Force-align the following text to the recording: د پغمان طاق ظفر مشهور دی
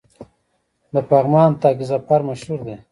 د 0.93 0.95
پغمان 1.09 1.51
طاق 1.61 1.77
ظفر 1.89 2.19
مشهور 2.29 2.59
دی 2.67 2.75